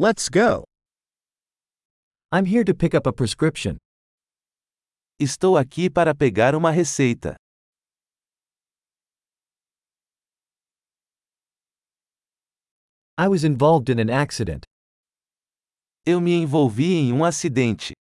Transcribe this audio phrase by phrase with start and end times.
[0.00, 0.62] Let's go.
[2.30, 3.78] I'm here to pick up a prescription.
[5.18, 7.34] Estou aqui para pegar uma receita.
[13.18, 14.62] I was involved in an accident.
[16.06, 17.92] Eu me envolvi em um acidente.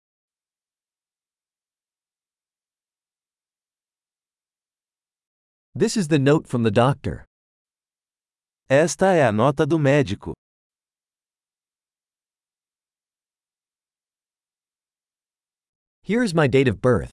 [5.74, 7.26] This is the note from the doctor.
[8.70, 10.36] Esta é a nota do médico.
[16.08, 17.10] Here is my date of birth.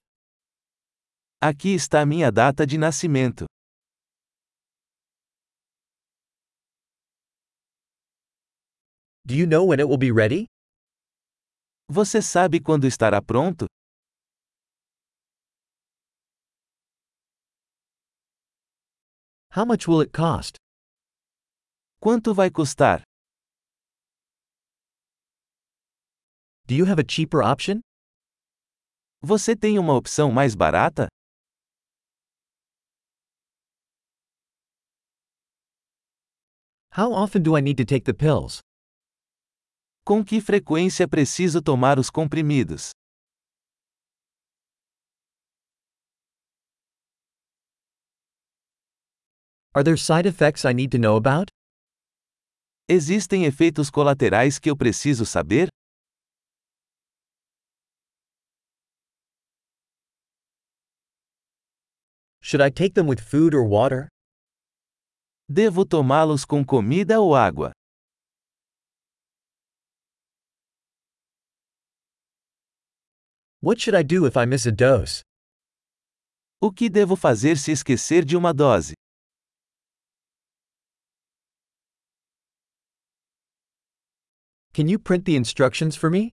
[1.43, 3.45] Aqui está minha data de nascimento.
[9.25, 10.45] Do you know when it will be ready?
[11.91, 13.65] Você sabe quando estará pronto?
[19.51, 20.55] How much will it cost?
[21.99, 23.03] Quanto vai custar?
[26.65, 27.81] Do you have a cheaper option?
[29.21, 31.07] Você tem uma opção mais barata?
[36.91, 38.59] How often do I need to take the pills?
[40.05, 42.91] Com que frequência preciso tomar os comprimidos?
[49.73, 51.49] Are there side effects I need to know about?
[52.87, 55.67] Existem efeitos colaterais que eu preciso saber?
[62.45, 64.07] Should I take them with food or water?
[65.51, 67.71] Devo tomá-los com comida ou água?
[73.61, 75.23] What should I do if I miss a dose?
[76.61, 78.93] O que devo fazer se esquecer de uma dose?
[84.71, 86.29] Can you print the instructions for me?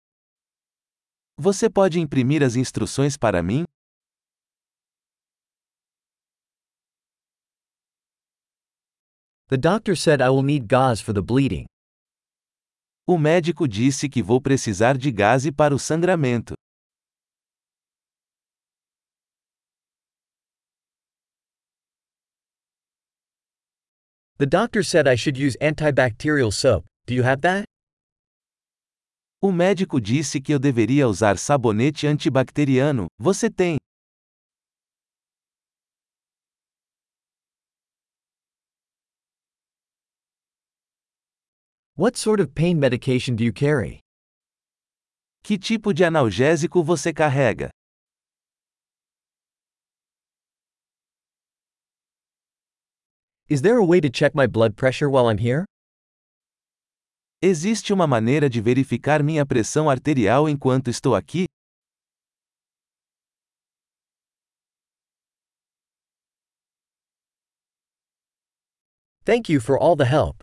[1.38, 3.64] Você pode imprimir as instruções para mim?
[9.51, 11.66] The doctor said I will need gauze for the bleeding.
[13.06, 16.53] O médico disse que vou precisar de gaze para o sangramento.
[24.38, 26.85] The doctor said I should use antibacterial soap.
[27.06, 27.66] Do you have that?
[29.41, 33.07] O médico disse que eu deveria usar sabonete antibacteriano.
[33.19, 33.75] Você tem?
[42.01, 44.00] What sort of pain medication do you carry?
[45.44, 47.69] Que tipo de analgésico você carrega?
[53.47, 55.66] Is there a way to check my blood pressure while I'm here?
[57.39, 61.45] Existe uma maneira de verificar minha pressão arterial enquanto estou aqui?
[69.23, 70.41] Thank you for all the help.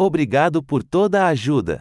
[0.00, 1.80] Obrigado por toda a ajuda.